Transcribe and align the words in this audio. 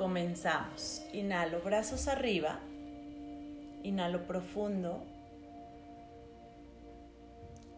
Comenzamos. 0.00 1.02
Inhalo 1.12 1.60
brazos 1.60 2.08
arriba. 2.08 2.58
Inhalo 3.82 4.26
profundo. 4.26 5.04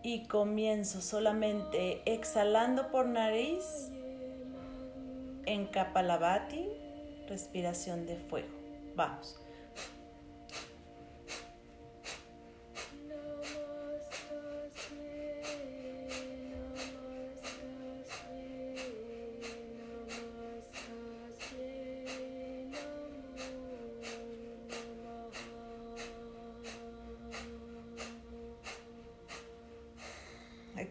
Y 0.04 0.28
comienzo 0.28 1.00
solamente 1.00 2.00
exhalando 2.06 2.92
por 2.92 3.08
nariz 3.08 3.90
en 5.46 5.66
Kapalabhati, 5.66 6.68
respiración 7.28 8.06
de 8.06 8.16
fuego. 8.16 8.54
Vamos. 8.94 9.41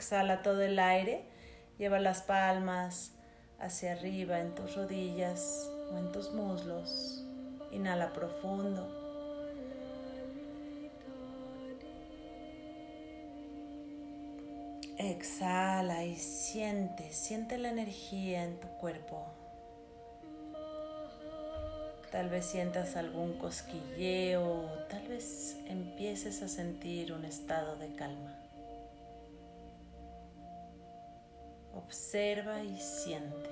Exhala 0.02 0.41
todo 0.41 0.64
el 0.64 0.80
aire, 0.80 1.22
lleva 1.78 2.00
las 2.00 2.23
palmas 2.23 3.12
hacia 3.60 3.91
arriba 3.91 4.40
en 4.40 4.55
tus 4.55 4.76
rodillas 4.76 5.70
o 5.94 5.98
en 6.00 6.12
tus 6.12 6.34
muslos. 6.34 7.24
Inhala 7.70 8.12
profundo. 8.12 8.90
Exhala 14.98 16.04
y 16.04 16.16
siente, 16.16 17.13
siente 17.13 17.60
la 17.60 17.70
energía 17.70 18.44
en 18.44 18.60
tu 18.60 18.70
cuerpo. 18.80 19.27
Tal 22.12 22.27
vez 22.27 22.48
sientas 22.48 22.96
algún 22.96 23.34
cosquilleo, 23.34 24.68
tal 24.90 25.07
vez 25.07 25.57
empieces 25.68 26.41
a 26.41 26.48
sentir 26.48 27.13
un 27.13 27.24
estado 27.24 27.76
de 27.76 27.94
calma. 27.94 28.41
Observa 31.92 32.64
y 32.64 32.80
siente. 32.80 33.50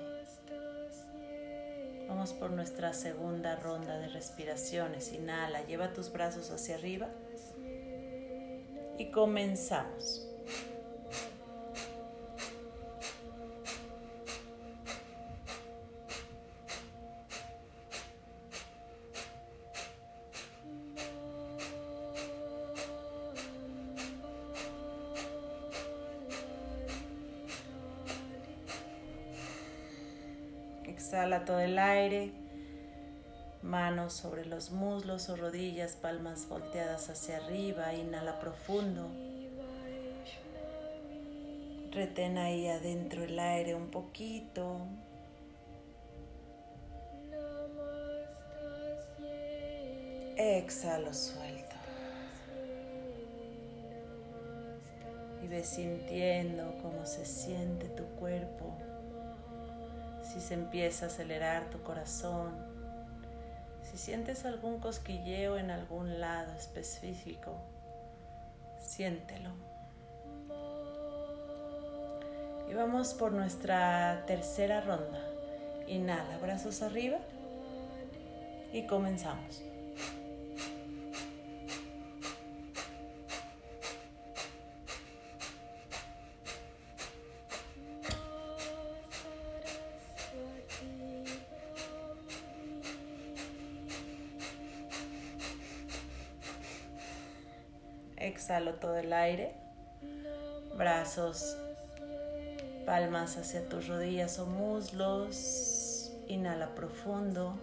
Vamos 2.08 2.32
por 2.32 2.50
nuestra 2.50 2.94
segunda 2.94 3.56
ronda 3.56 3.98
de 3.98 4.08
respiraciones. 4.08 5.12
Inhala, 5.12 5.60
lleva 5.66 5.92
tus 5.92 6.10
brazos 6.10 6.50
hacia 6.50 6.76
arriba 6.76 7.10
y 8.96 9.10
comenzamos. 9.10 10.26
Exhala 31.00 31.46
todo 31.46 31.60
el 31.60 31.78
aire. 31.78 32.30
Manos 33.62 34.12
sobre 34.12 34.44
los 34.44 34.70
muslos 34.70 35.30
o 35.30 35.36
rodillas, 35.36 35.96
palmas 35.96 36.46
volteadas 36.46 37.08
hacia 37.08 37.38
arriba. 37.38 37.94
Inhala 37.94 38.38
profundo. 38.38 39.08
Retén 41.90 42.36
ahí 42.36 42.68
adentro 42.68 43.24
el 43.24 43.38
aire 43.38 43.74
un 43.74 43.90
poquito. 43.90 44.76
Exhalo 50.36 51.14
suelto. 51.14 51.76
Y 55.42 55.46
ve 55.48 55.64
sintiendo 55.64 56.74
cómo 56.82 57.06
se 57.06 57.24
siente 57.24 57.88
tu 57.88 58.04
cuerpo 58.16 58.89
si 60.32 60.40
se 60.40 60.54
empieza 60.54 61.06
a 61.06 61.08
acelerar 61.08 61.70
tu 61.70 61.82
corazón, 61.82 62.52
si 63.82 63.98
sientes 63.98 64.44
algún 64.44 64.78
cosquilleo 64.78 65.56
en 65.58 65.70
algún 65.70 66.20
lado 66.20 66.52
específico, 66.52 67.56
siéntelo. 68.78 69.50
Y 72.70 72.74
vamos 72.74 73.14
por 73.14 73.32
nuestra 73.32 74.24
tercera 74.26 74.80
ronda. 74.80 75.20
Inhala, 75.88 76.38
brazos 76.38 76.82
arriba 76.82 77.18
y 78.72 78.86
comenzamos. 78.86 79.62
Todo 98.80 98.96
el 98.96 99.12
aire. 99.12 99.54
Brazos, 100.76 101.56
palmas 102.86 103.36
hacia 103.36 103.68
tus 103.68 103.86
rodillas 103.86 104.38
o 104.38 104.46
muslos. 104.46 106.12
Inhala 106.26 106.74
profundo. 106.74 107.58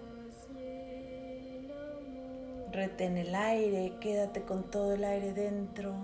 Retén 2.72 3.18
el 3.18 3.34
aire, 3.34 3.98
quédate 4.00 4.44
con 4.44 4.70
todo 4.70 4.94
el 4.94 5.04
aire 5.04 5.34
dentro. 5.34 5.96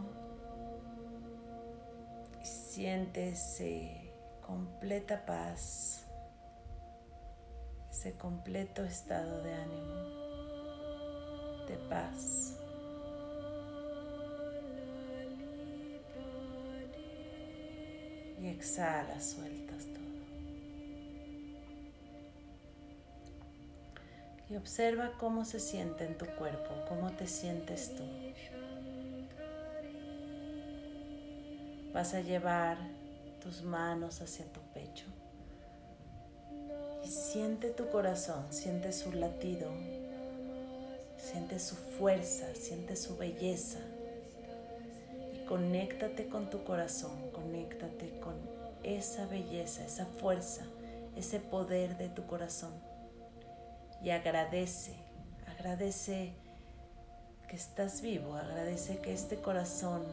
Siéntese 2.41 4.11
completa 4.41 5.25
paz, 5.25 6.05
ese 7.91 8.13
completo 8.13 8.83
estado 8.83 9.41
de 9.43 9.53
ánimo, 9.53 9.93
de 11.67 11.77
paz. 11.89 12.62
Y 18.43 18.49
exhala, 18.49 19.21
sueltas 19.21 19.85
todo. 19.85 20.03
Y 24.49 24.57
observa 24.57 25.13
cómo 25.17 25.45
se 25.45 25.61
siente 25.61 26.03
en 26.05 26.17
tu 26.17 26.25
cuerpo, 26.25 26.69
cómo 26.89 27.11
te 27.11 27.25
sientes 27.25 27.95
tú. 27.95 28.03
Vas 31.93 32.13
a 32.13 32.19
llevar 32.19 32.77
tus 33.41 33.63
manos 33.63 34.19
hacia 34.21 34.45
tu 34.45 34.59
pecho 34.73 35.05
y 37.05 37.07
siente 37.07 37.69
tu 37.69 37.89
corazón, 37.89 38.45
siente 38.49 38.91
su 38.91 39.13
latido, 39.13 39.69
siente 41.17 41.59
su 41.59 41.75
fuerza, 41.75 42.53
siente 42.55 42.97
su 42.97 43.15
belleza 43.15 43.79
conéctate 45.47 46.27
con 46.27 46.49
tu 46.49 46.63
corazón, 46.63 47.31
conéctate 47.31 48.19
con 48.19 48.35
esa 48.83 49.25
belleza, 49.27 49.85
esa 49.85 50.05
fuerza, 50.05 50.65
ese 51.15 51.39
poder 51.39 51.97
de 51.97 52.09
tu 52.09 52.25
corazón. 52.25 52.73
Y 54.01 54.09
agradece, 54.09 54.95
agradece 55.47 56.33
que 57.47 57.55
estás 57.55 58.01
vivo, 58.01 58.35
agradece 58.35 58.97
que 58.99 59.13
este 59.13 59.37
corazón 59.37 60.03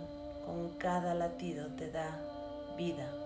con 0.46 0.76
cada 0.78 1.14
latido 1.14 1.74
te 1.74 1.90
da 1.90 2.20
vida. 2.76 3.19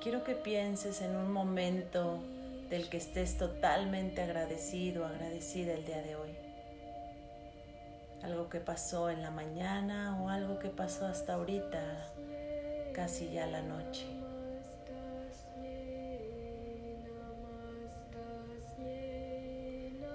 Quiero 0.00 0.24
que 0.24 0.34
pienses 0.34 1.02
en 1.02 1.14
un 1.14 1.30
momento 1.30 2.22
del 2.70 2.88
que 2.88 2.96
estés 2.96 3.36
totalmente 3.36 4.22
agradecido, 4.22 5.06
agradecida 5.06 5.74
el 5.74 5.84
día 5.84 6.00
de 6.02 6.16
hoy. 6.16 6.30
Algo 8.22 8.48
que 8.48 8.60
pasó 8.60 9.10
en 9.10 9.22
la 9.22 9.30
mañana 9.30 10.20
o 10.22 10.28
algo 10.28 10.58
que 10.58 10.68
pasó 10.68 11.06
hasta 11.06 11.34
ahorita, 11.34 12.08
casi 12.94 13.30
ya 13.30 13.46
la 13.46 13.62
noche. 13.62 14.06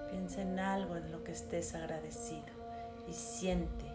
Piensa 0.09 0.41
en 0.41 0.59
algo 0.59 0.95
en 0.95 1.11
lo 1.11 1.23
que 1.23 1.31
estés 1.31 1.75
agradecido 1.75 2.45
y 3.07 3.13
siente 3.13 3.94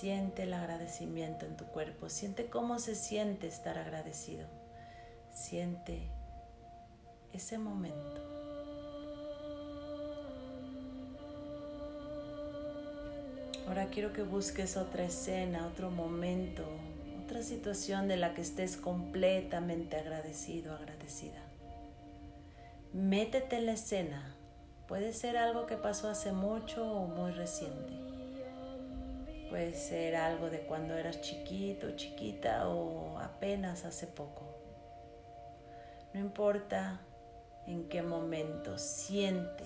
Siente 0.00 0.44
el 0.44 0.54
agradecimiento 0.54 1.44
en 1.44 1.56
tu 1.56 1.64
cuerpo, 1.64 2.08
siente 2.08 2.46
cómo 2.46 2.78
se 2.78 2.94
siente 2.94 3.48
estar 3.48 3.78
agradecido. 3.78 4.46
Siente 5.32 6.08
ese 7.32 7.58
momento. 7.58 8.22
Ahora 13.66 13.88
quiero 13.90 14.12
que 14.12 14.22
busques 14.22 14.76
otra 14.76 15.02
escena, 15.02 15.66
otro 15.66 15.90
momento, 15.90 16.64
otra 17.24 17.42
situación 17.42 18.06
de 18.06 18.18
la 18.18 18.34
que 18.34 18.42
estés 18.42 18.76
completamente 18.76 19.96
agradecido, 19.96 20.76
agradecida. 20.76 21.42
Métete 22.92 23.56
en 23.56 23.66
la 23.66 23.72
escena. 23.72 24.36
Puede 24.86 25.12
ser 25.12 25.36
algo 25.36 25.66
que 25.66 25.76
pasó 25.76 26.08
hace 26.08 26.30
mucho 26.30 26.88
o 26.88 27.08
muy 27.08 27.32
reciente. 27.32 28.07
Puede 29.48 29.74
ser 29.74 30.14
algo 30.16 30.50
de 30.50 30.60
cuando 30.60 30.94
eras 30.94 31.20
chiquito, 31.22 31.92
chiquita 31.96 32.68
o 32.68 33.18
apenas 33.18 33.84
hace 33.84 34.06
poco. 34.06 34.44
No 36.12 36.20
importa 36.20 37.00
en 37.66 37.88
qué 37.88 38.02
momento, 38.02 38.76
siente, 38.76 39.64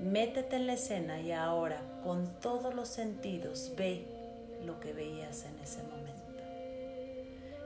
métete 0.00 0.56
en 0.56 0.66
la 0.66 0.74
escena 0.74 1.20
y 1.20 1.32
ahora 1.32 1.80
con 2.02 2.38
todos 2.40 2.74
los 2.74 2.88
sentidos 2.88 3.72
ve 3.76 4.06
lo 4.62 4.78
que 4.80 4.92
veías 4.92 5.44
en 5.44 5.58
ese 5.60 5.82
momento. 5.82 6.42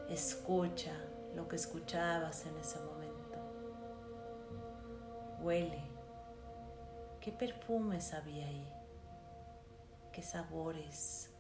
Escucha 0.09 0.97
lo 1.35 1.49
que 1.49 1.57
escuchabas 1.57 2.47
en 2.47 2.57
ese 2.59 2.79
momento. 2.79 3.39
Huele. 5.41 5.83
¿Qué 7.21 7.33
perfumes 7.33 8.15
había 8.15 8.47
ahí? 8.47 8.69
¿Qué 10.13 10.23
sabores? 10.23 11.31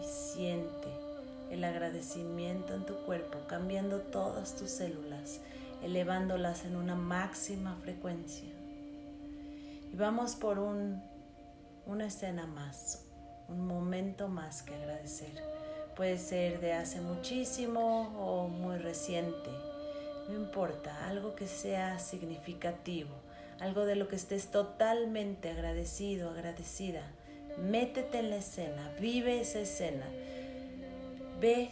Y 0.00 0.04
siente 0.04 0.88
el 1.50 1.64
agradecimiento 1.64 2.74
en 2.74 2.86
tu 2.86 2.94
cuerpo, 3.04 3.38
cambiando 3.46 4.00
todas 4.00 4.56
tus 4.56 4.70
células, 4.70 5.40
elevándolas 5.82 6.64
en 6.64 6.76
una 6.76 6.94
máxima 6.94 7.76
frecuencia. 7.76 8.50
Y 9.92 9.96
vamos 9.96 10.34
por 10.36 10.58
un, 10.58 11.02
una 11.86 12.06
escena 12.06 12.46
más, 12.46 13.04
un 13.48 13.66
momento 13.66 14.28
más 14.28 14.62
que 14.62 14.74
agradecer. 14.74 15.42
Puede 15.96 16.18
ser 16.18 16.60
de 16.60 16.72
hace 16.72 17.00
muchísimo 17.00 18.08
o 18.18 18.48
muy 18.48 18.78
reciente 18.78 19.50
no 20.28 20.34
importa, 20.34 21.08
algo 21.08 21.34
que 21.34 21.48
sea 21.48 21.98
significativo, 21.98 23.10
algo 23.60 23.84
de 23.84 23.96
lo 23.96 24.08
que 24.08 24.16
estés 24.16 24.48
totalmente 24.48 25.50
agradecido, 25.50 26.30
agradecida. 26.30 27.02
Métete 27.58 28.18
en 28.18 28.30
la 28.30 28.36
escena, 28.36 28.94
vive 29.00 29.40
esa 29.40 29.60
escena. 29.60 30.06
Ve 31.40 31.70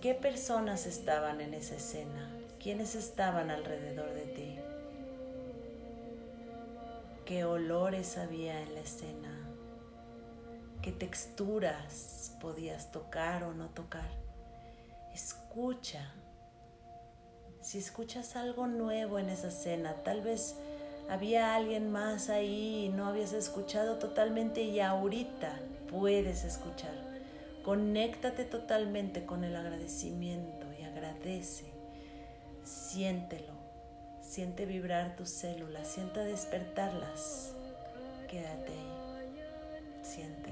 qué 0.00 0.14
personas 0.14 0.86
estaban 0.86 1.40
en 1.40 1.54
esa 1.54 1.76
escena, 1.76 2.30
quiénes 2.60 2.94
estaban 2.94 3.50
alrededor 3.50 4.12
de 4.14 4.22
ti, 4.22 4.58
qué 7.24 7.44
olores 7.44 8.18
había 8.18 8.60
en 8.62 8.74
la 8.74 8.80
escena, 8.80 9.48
qué 10.80 10.92
texturas 10.92 12.36
podías 12.40 12.90
tocar 12.90 13.44
o 13.44 13.52
no 13.52 13.68
tocar. 13.70 14.10
Escucha 15.12 16.12
si 17.62 17.78
escuchas 17.78 18.34
algo 18.34 18.66
nuevo 18.66 19.20
en 19.20 19.28
esa 19.28 19.48
escena, 19.48 19.94
tal 20.02 20.20
vez 20.20 20.56
había 21.08 21.54
alguien 21.54 21.90
más 21.90 22.28
ahí 22.30 22.86
y 22.86 22.88
no 22.88 23.06
habías 23.06 23.32
escuchado 23.32 23.98
totalmente 23.98 24.62
y 24.62 24.80
ahorita 24.80 25.60
puedes 25.90 26.44
escuchar. 26.44 26.94
Conéctate 27.62 28.44
totalmente 28.44 29.24
con 29.24 29.44
el 29.44 29.54
agradecimiento 29.54 30.66
y 30.78 30.82
agradece. 30.82 31.72
Siéntelo. 32.64 33.52
Siente 34.20 34.66
vibrar 34.66 35.16
tus 35.16 35.30
células, 35.30 35.88
siente 35.88 36.20
despertarlas. 36.20 37.54
Quédate 38.28 38.72
ahí. 38.72 39.42
Siéntelo. 40.02 40.51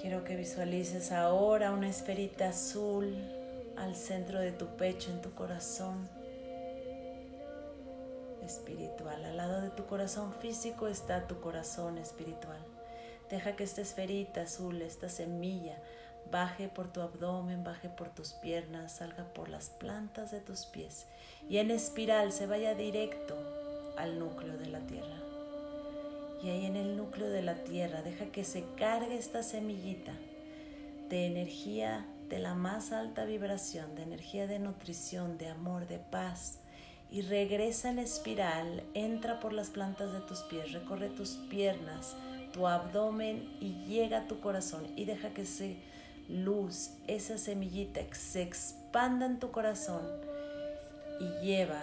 Quiero 0.00 0.24
que 0.24 0.36
visualices 0.36 1.10
ahora 1.10 1.72
una 1.72 1.88
esferita 1.88 2.48
azul 2.48 3.16
al 3.76 3.96
centro 3.96 4.38
de 4.38 4.52
tu 4.52 4.66
pecho, 4.76 5.10
en 5.10 5.22
tu 5.22 5.32
corazón 5.34 6.08
espiritual. 8.44 9.24
Al 9.24 9.36
lado 9.38 9.62
de 9.62 9.70
tu 9.70 9.86
corazón 9.86 10.34
físico 10.34 10.86
está 10.86 11.26
tu 11.26 11.40
corazón 11.40 11.96
espiritual. 11.96 12.58
Deja 13.30 13.56
que 13.56 13.64
esta 13.64 13.80
esferita 13.80 14.42
azul, 14.42 14.82
esta 14.82 15.08
semilla, 15.08 15.76
baje 16.30 16.68
por 16.68 16.92
tu 16.92 17.00
abdomen, 17.00 17.64
baje 17.64 17.88
por 17.88 18.10
tus 18.10 18.34
piernas, 18.34 18.92
salga 18.92 19.24
por 19.32 19.48
las 19.48 19.70
plantas 19.70 20.30
de 20.30 20.40
tus 20.40 20.66
pies 20.66 21.06
y 21.48 21.56
en 21.58 21.70
espiral 21.70 22.32
se 22.32 22.46
vaya 22.46 22.74
directo 22.74 23.34
al 23.96 24.18
núcleo 24.18 24.58
de 24.58 24.66
la 24.66 24.80
tierra 24.80 25.25
y 26.42 26.48
ahí 26.50 26.66
en 26.66 26.76
el 26.76 26.96
núcleo 26.96 27.28
de 27.28 27.42
la 27.42 27.64
tierra 27.64 28.02
deja 28.02 28.26
que 28.26 28.44
se 28.44 28.64
cargue 28.76 29.16
esta 29.16 29.42
semillita 29.42 30.12
de 31.08 31.26
energía 31.26 32.06
de 32.28 32.38
la 32.38 32.54
más 32.54 32.92
alta 32.92 33.24
vibración, 33.24 33.94
de 33.94 34.02
energía 34.02 34.46
de 34.46 34.58
nutrición, 34.58 35.38
de 35.38 35.48
amor, 35.48 35.86
de 35.86 35.98
paz. 35.98 36.58
Y 37.08 37.22
regresa 37.22 37.90
en 37.90 38.00
espiral, 38.00 38.82
entra 38.92 39.38
por 39.38 39.52
las 39.52 39.70
plantas 39.70 40.12
de 40.12 40.20
tus 40.20 40.40
pies, 40.42 40.72
recorre 40.72 41.08
tus 41.08 41.36
piernas, 41.48 42.16
tu 42.52 42.66
abdomen 42.66 43.48
y 43.60 43.84
llega 43.86 44.18
a 44.18 44.26
tu 44.26 44.40
corazón 44.40 44.84
y 44.96 45.04
deja 45.04 45.30
que 45.30 45.42
esa 45.42 45.66
luz, 46.28 46.90
esa 47.06 47.38
semillita 47.38 48.00
se 48.12 48.42
expanda 48.42 49.24
en 49.26 49.38
tu 49.38 49.52
corazón 49.52 50.02
y 51.20 51.44
lleva 51.44 51.82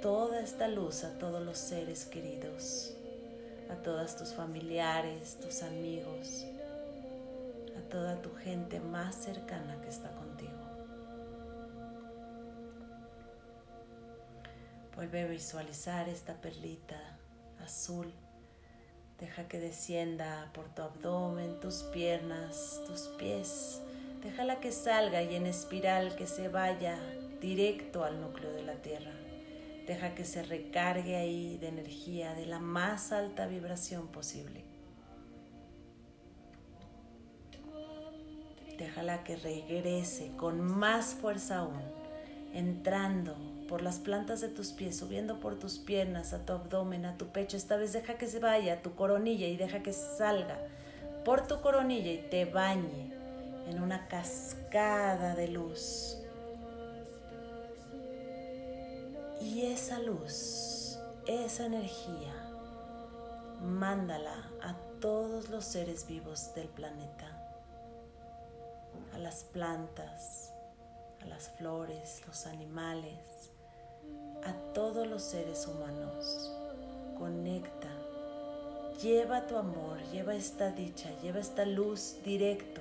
toda 0.00 0.40
esta 0.40 0.68
luz 0.68 1.04
a 1.04 1.18
todos 1.18 1.44
los 1.44 1.58
seres 1.58 2.06
queridos 2.06 2.94
a 3.70 3.76
todas 3.76 4.16
tus 4.16 4.34
familiares, 4.34 5.38
tus 5.40 5.62
amigos, 5.62 6.44
a 7.76 7.88
toda 7.88 8.20
tu 8.20 8.34
gente 8.36 8.80
más 8.80 9.14
cercana 9.14 9.80
que 9.82 9.88
está 9.88 10.10
contigo. 10.10 10.52
Vuelve 14.94 15.22
a 15.22 15.26
visualizar 15.26 16.08
esta 16.08 16.34
perlita 16.34 17.18
azul. 17.62 18.12
Deja 19.18 19.48
que 19.48 19.58
descienda 19.58 20.50
por 20.52 20.68
tu 20.68 20.82
abdomen, 20.82 21.58
tus 21.60 21.82
piernas, 21.84 22.80
tus 22.86 23.08
pies. 23.18 23.80
Déjala 24.22 24.60
que 24.60 24.72
salga 24.72 25.22
y 25.22 25.34
en 25.34 25.46
espiral 25.46 26.14
que 26.16 26.26
se 26.26 26.48
vaya 26.48 26.98
directo 27.40 28.04
al 28.04 28.20
núcleo 28.20 28.52
de 28.52 28.62
la 28.62 28.74
tierra. 28.74 29.23
Deja 29.86 30.14
que 30.14 30.24
se 30.24 30.42
recargue 30.42 31.16
ahí 31.16 31.58
de 31.58 31.68
energía 31.68 32.34
de 32.34 32.46
la 32.46 32.58
más 32.58 33.12
alta 33.12 33.46
vibración 33.46 34.08
posible. 34.08 34.64
Déjala 38.78 39.22
que 39.24 39.36
regrese 39.36 40.32
con 40.36 40.60
más 40.60 41.14
fuerza 41.14 41.58
aún, 41.58 41.82
entrando 42.54 43.36
por 43.68 43.82
las 43.82 43.98
plantas 43.98 44.40
de 44.40 44.48
tus 44.48 44.72
pies, 44.72 44.96
subiendo 44.96 45.38
por 45.38 45.58
tus 45.58 45.78
piernas, 45.78 46.32
a 46.32 46.44
tu 46.44 46.54
abdomen, 46.54 47.04
a 47.04 47.16
tu 47.16 47.28
pecho. 47.28 47.56
Esta 47.56 47.76
vez 47.76 47.92
deja 47.92 48.16
que 48.16 48.26
se 48.26 48.38
vaya 48.38 48.74
a 48.74 48.82
tu 48.82 48.94
coronilla 48.94 49.46
y 49.46 49.56
deja 49.56 49.82
que 49.82 49.92
salga 49.92 50.58
por 51.24 51.46
tu 51.46 51.60
coronilla 51.60 52.10
y 52.10 52.26
te 52.30 52.46
bañe 52.46 53.12
en 53.66 53.82
una 53.82 54.06
cascada 54.08 55.34
de 55.34 55.48
luz 55.48 56.23
Y 59.44 59.66
esa 59.66 59.98
luz, 59.98 60.98
esa 61.26 61.66
energía, 61.66 62.32
mándala 63.60 64.50
a 64.62 64.74
todos 65.02 65.50
los 65.50 65.66
seres 65.66 66.06
vivos 66.06 66.54
del 66.54 66.66
planeta, 66.68 67.28
a 69.12 69.18
las 69.18 69.44
plantas, 69.44 70.50
a 71.20 71.26
las 71.26 71.50
flores, 71.50 72.22
los 72.26 72.46
animales, 72.46 73.50
a 74.44 74.54
todos 74.72 75.06
los 75.06 75.22
seres 75.22 75.66
humanos. 75.66 76.50
Conecta, 77.18 77.92
lleva 79.02 79.46
tu 79.46 79.58
amor, 79.58 80.00
lleva 80.10 80.34
esta 80.34 80.70
dicha, 80.70 81.10
lleva 81.20 81.40
esta 81.40 81.66
luz 81.66 82.16
directo 82.24 82.80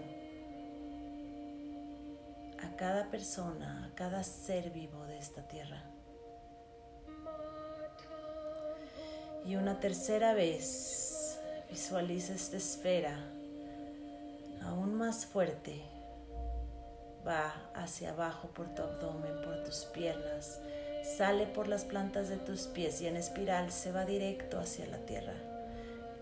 a 2.63 2.73
cada 2.77 3.11
persona, 3.11 3.83
a 3.83 3.95
cada 3.95 4.23
ser 4.23 4.69
vivo 4.69 5.03
de 5.07 5.17
esta 5.17 5.45
tierra. 5.45 5.92
Y 9.45 9.55
una 9.55 9.79
tercera 9.79 10.33
vez 10.33 11.39
visualiza 11.69 12.33
esta 12.33 12.57
esfera 12.57 13.17
aún 14.63 14.95
más 14.95 15.25
fuerte. 15.25 15.81
Va 17.27 17.53
hacia 17.73 18.11
abajo 18.11 18.49
por 18.49 18.73
tu 18.73 18.81
abdomen, 18.81 19.41
por 19.43 19.63
tus 19.63 19.85
piernas, 19.93 20.59
sale 21.17 21.45
por 21.45 21.67
las 21.67 21.85
plantas 21.85 22.29
de 22.29 22.37
tus 22.37 22.67
pies 22.67 23.01
y 23.01 23.07
en 23.07 23.15
espiral 23.15 23.71
se 23.71 23.91
va 23.91 24.05
directo 24.05 24.59
hacia 24.59 24.85
la 24.87 24.97
tierra. 24.97 25.33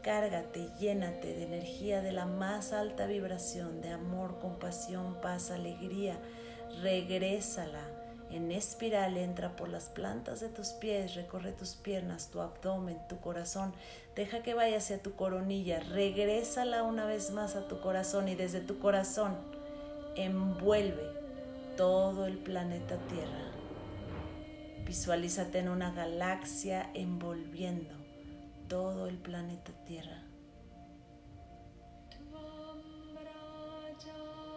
Cárgate, 0.01 0.69
llénate 0.79 1.35
de 1.35 1.43
energía 1.43 2.01
de 2.01 2.11
la 2.11 2.25
más 2.25 2.73
alta 2.73 3.05
vibración, 3.05 3.81
de 3.81 3.89
amor, 3.89 4.39
compasión, 4.39 5.15
paz, 5.21 5.51
alegría, 5.51 6.17
regrésala 6.81 7.81
en 8.31 8.51
espiral, 8.51 9.17
entra 9.17 9.55
por 9.55 9.69
las 9.69 9.89
plantas 9.89 10.39
de 10.39 10.49
tus 10.49 10.69
pies, 10.69 11.15
recorre 11.15 11.51
tus 11.51 11.75
piernas, 11.75 12.29
tu 12.29 12.39
abdomen, 12.39 12.97
tu 13.09 13.19
corazón, 13.19 13.73
deja 14.15 14.41
que 14.41 14.53
vaya 14.53 14.77
hacia 14.77 15.01
tu 15.01 15.15
coronilla, 15.15 15.79
regrésala 15.79 16.83
una 16.83 17.05
vez 17.05 17.31
más 17.31 17.55
a 17.55 17.67
tu 17.67 17.81
corazón 17.81 18.27
y 18.27 18.35
desde 18.35 18.61
tu 18.61 18.79
corazón 18.79 19.35
envuelve 20.15 21.03
todo 21.75 22.25
el 22.25 22.37
planeta 22.37 22.97
Tierra. 23.07 23.51
Visualízate 24.85 25.59
en 25.59 25.69
una 25.69 25.91
galaxia 25.91 26.89
envolviendo 26.93 27.93
todo 28.67 29.07
el 29.07 29.17
planeta 29.17 29.71
Tierra. 29.85 30.23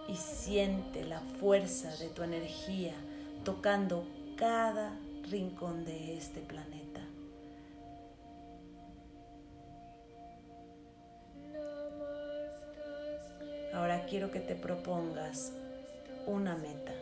Y 0.07 0.16
siente 0.16 1.04
la 1.04 1.21
fuerza 1.21 1.97
de 1.97 2.09
tu 2.09 2.23
energía 2.23 2.95
tocando 3.44 4.06
cada 4.36 4.98
rincón 5.30 5.84
de 5.84 6.16
este 6.16 6.40
planeta. 6.40 7.00
Ahora 13.74 14.06
quiero 14.06 14.30
que 14.30 14.40
te 14.40 14.54
propongas 14.54 15.52
una 16.26 16.56
meta. 16.56 16.92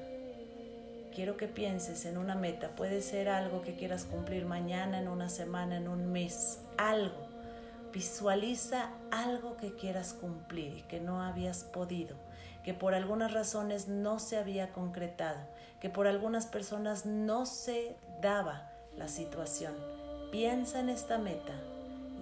Quiero 1.15 1.37
que 1.37 1.47
pienses 1.47 2.07
en 2.07 2.17
una 2.17 2.35
meta. 2.35 2.71
Puede 2.71 3.03
ser 3.03 3.29
algo 3.29 3.63
que 3.63 3.75
quieras 3.75 4.05
cumplir 4.05 4.47
mañana, 4.47 4.99
en 4.99 5.09
una 5.09 5.29
semana, 5.29 5.77
en 5.77 5.87
un 5.87 6.11
mes. 6.11 6.61
Algo. 6.79 7.29
Visualiza 7.93 8.89
algo 9.11 9.59
que 9.59 9.75
quieras 9.75 10.15
cumplir 10.15 10.79
y 10.79 10.83
que 10.83 10.99
no 10.99 11.23
habías 11.23 11.65
podido, 11.65 12.17
que 12.65 12.75
por 12.75 12.95
algunas 12.95 13.33
razones 13.33 13.89
no 13.89 14.19
se 14.19 14.37
había 14.37 14.73
concretado, 14.73 15.39
que 15.81 15.91
por 15.91 16.07
algunas 16.07 16.47
personas 16.47 17.07
no 17.07 17.47
se 17.47 17.97
daba 18.21 18.71
la 18.97 19.09
situación. 19.09 19.75
Piensa 20.31 20.81
en 20.81 20.89
esta 20.89 21.19
meta 21.19 21.55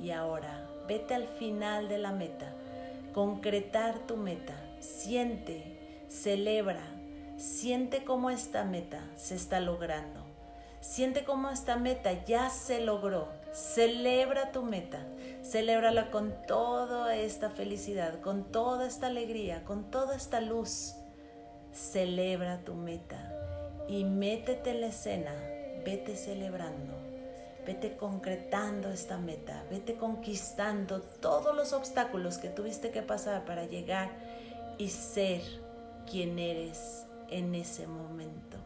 y 0.03 0.11
ahora 0.11 0.67
vete 0.89 1.15
al 1.15 1.29
final 1.29 1.89
de 1.89 1.99
la 1.99 2.13
meta, 2.13 2.53
concretar 3.13 3.99
tu 4.07 4.17
meta, 4.17 4.55
siente, 4.81 6.07
celebra, 6.09 6.83
siente 7.37 8.05
cómo 8.05 8.31
esta 8.31 8.65
meta 8.65 9.01
se 9.17 9.35
está 9.35 9.61
logrando, 9.61 10.25
siente 10.81 11.25
cómo 11.25 11.51
esta 11.51 11.77
meta 11.77 12.25
ya 12.25 12.51
se 12.51 12.81
logró, 12.81 13.29
celebra 13.53 14.53
tu 14.53 14.63
meta, 14.63 15.01
celébrala 15.43 16.11
con 16.11 16.35
toda 16.47 17.17
esta 17.17 17.51
felicidad, 17.51 18.21
con 18.21 18.45
toda 18.45 18.87
esta 18.87 19.09
alegría, 19.09 19.65
con 19.65 19.91
toda 19.91 20.17
esta 20.17 20.41
luz, 20.41 20.95
celebra 21.73 22.65
tu 22.65 22.75
meta 22.75 23.33
y 23.89 24.05
métete 24.05 24.71
en 24.71 24.81
la 24.83 24.87
escena, 24.89 25.33
vete 25.85 26.17
celebrando, 26.17 26.95
vete 27.67 27.97
concretando 27.97 28.91
esta 28.91 29.19
meta, 29.19 29.65
vete 29.71 29.97
conquistando 29.97 31.01
todos 31.01 31.55
los 31.57 31.73
obstáculos 31.73 32.39
que 32.39 32.49
tuviste 32.49 32.91
que 32.91 33.03
pasar 33.03 33.45
para 33.45 33.67
llegar 33.67 34.11
y 34.79 34.89
ser 34.89 35.41
quien 36.11 36.39
eres 36.39 37.07
en 37.29 37.55
ese 37.55 37.87
momento. 37.87 38.59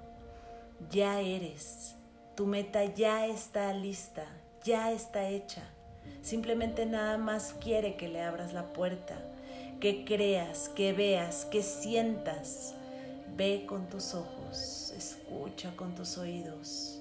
Ya 0.91 1.21
eres, 1.21 1.95
tu 2.35 2.47
meta 2.47 2.85
ya 2.85 3.27
está 3.27 3.73
lista, 3.73 4.27
ya 4.65 4.93
está 4.93 5.29
hecha. 5.29 5.63
Simplemente 6.23 6.87
nada 6.87 7.19
más 7.19 7.55
quiere 7.61 7.97
que 7.97 8.09
le 8.09 8.23
abras 8.23 8.53
la 8.53 8.73
puerta, 8.73 9.19
que 9.81 10.05
creas, 10.05 10.69
que 10.71 10.93
veas, 10.93 11.45
que 11.45 11.63
sientas. 11.63 12.75
Ve 13.37 13.65
con 13.67 13.89
tus 13.89 14.15
ojos 14.15 14.85
escucha 14.97 15.77
con 15.77 15.95
tus 15.95 16.19
oídos, 16.19 17.01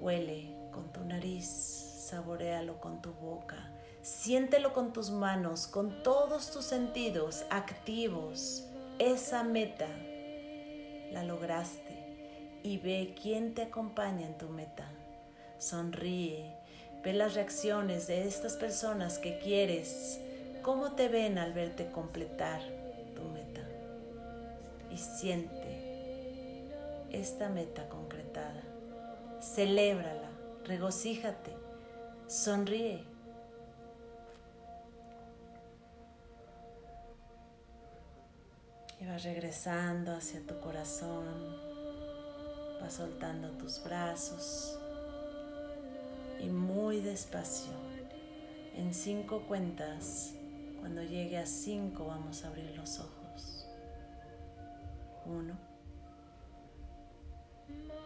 huele 0.00 0.54
con 0.72 0.92
tu 0.92 1.04
nariz, 1.04 1.46
saborealo 1.46 2.80
con 2.80 3.00
tu 3.00 3.12
boca, 3.14 3.70
siéntelo 4.02 4.72
con 4.72 4.92
tus 4.92 5.10
manos, 5.10 5.66
con 5.66 6.02
todos 6.02 6.50
tus 6.50 6.64
sentidos 6.64 7.44
activos. 7.50 8.64
Esa 8.98 9.42
meta 9.42 9.88
la 11.10 11.24
lograste 11.24 12.60
y 12.62 12.78
ve 12.78 13.14
quién 13.20 13.54
te 13.54 13.62
acompaña 13.62 14.26
en 14.26 14.38
tu 14.38 14.48
meta. 14.48 14.88
Sonríe, 15.58 16.56
ve 17.04 17.12
las 17.12 17.34
reacciones 17.34 18.06
de 18.06 18.26
estas 18.26 18.56
personas 18.56 19.18
que 19.18 19.38
quieres, 19.38 20.20
cómo 20.62 20.92
te 20.92 21.08
ven 21.08 21.36
al 21.36 21.52
verte 21.52 21.90
completar 21.90 22.62
tu 23.14 23.22
meta 23.24 23.60
y 24.90 24.96
siente 24.96 26.70
esta 27.12 27.50
meta 27.50 27.88
concretada. 27.90 28.62
Celébrala, 29.40 30.30
regocíjate, 30.64 31.52
sonríe. 32.26 33.04
Y 38.98 39.06
vas 39.06 39.24
regresando 39.24 40.16
hacia 40.16 40.40
tu 40.40 40.58
corazón, 40.60 41.26
vas 42.80 42.94
soltando 42.94 43.50
tus 43.58 43.84
brazos 43.84 44.78
y 46.44 46.50
muy 46.50 47.00
despacio, 47.00 47.72
en 48.74 48.92
cinco 48.92 49.42
cuentas, 49.48 50.34
cuando 50.80 51.02
llegue 51.02 51.38
a 51.38 51.46
cinco 51.46 52.06
vamos 52.06 52.44
a 52.44 52.48
abrir 52.48 52.76
los 52.76 52.98
ojos. 53.00 53.66
Uno 55.26 55.74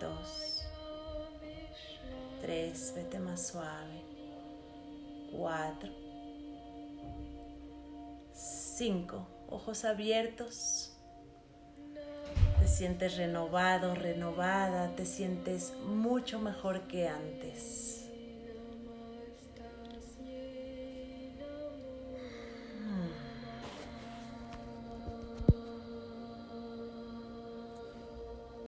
dos, 0.00 0.64
tres, 2.40 2.92
vete 2.94 3.18
más 3.18 3.48
suave, 3.48 4.02
cuatro, 5.32 5.90
cinco, 8.32 9.26
ojos 9.48 9.84
abiertos. 9.84 10.94
Te 12.60 12.68
sientes 12.68 13.16
renovado, 13.16 13.94
renovada, 13.94 14.94
te 14.94 15.06
sientes 15.06 15.72
mucho 15.86 16.38
mejor 16.38 16.82
que 16.82 17.08
antes. 17.08 18.07